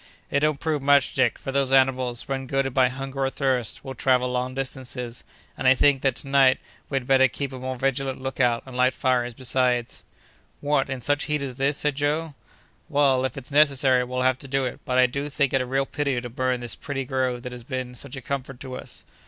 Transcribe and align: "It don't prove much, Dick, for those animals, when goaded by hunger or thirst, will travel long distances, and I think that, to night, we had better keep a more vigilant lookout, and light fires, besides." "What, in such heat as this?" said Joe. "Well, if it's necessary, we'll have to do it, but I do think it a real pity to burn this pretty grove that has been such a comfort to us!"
"It 0.31 0.39
don't 0.39 0.59
prove 0.59 0.81
much, 0.81 1.13
Dick, 1.13 1.37
for 1.37 1.51
those 1.51 1.71
animals, 1.71 2.27
when 2.27 2.47
goaded 2.47 2.73
by 2.73 2.89
hunger 2.89 3.19
or 3.23 3.29
thirst, 3.29 3.85
will 3.85 3.93
travel 3.93 4.29
long 4.31 4.55
distances, 4.55 5.23
and 5.55 5.67
I 5.67 5.75
think 5.75 6.01
that, 6.01 6.15
to 6.15 6.27
night, 6.27 6.57
we 6.89 6.95
had 6.95 7.05
better 7.05 7.27
keep 7.27 7.53
a 7.53 7.59
more 7.59 7.75
vigilant 7.75 8.19
lookout, 8.19 8.63
and 8.65 8.75
light 8.75 8.95
fires, 8.95 9.35
besides." 9.35 10.01
"What, 10.59 10.89
in 10.89 11.01
such 11.01 11.25
heat 11.25 11.43
as 11.43 11.57
this?" 11.57 11.77
said 11.77 11.93
Joe. 11.93 12.33
"Well, 12.89 13.25
if 13.25 13.37
it's 13.37 13.51
necessary, 13.51 14.03
we'll 14.03 14.23
have 14.23 14.39
to 14.39 14.47
do 14.47 14.65
it, 14.65 14.79
but 14.85 14.97
I 14.97 15.05
do 15.05 15.29
think 15.29 15.53
it 15.53 15.61
a 15.61 15.67
real 15.67 15.85
pity 15.85 16.19
to 16.19 16.29
burn 16.31 16.61
this 16.61 16.75
pretty 16.75 17.05
grove 17.05 17.43
that 17.43 17.51
has 17.51 17.63
been 17.63 17.93
such 17.93 18.15
a 18.15 18.23
comfort 18.23 18.59
to 18.61 18.73
us!" 18.73 19.05